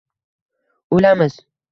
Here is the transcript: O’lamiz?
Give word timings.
O’lamiz? 0.97 1.37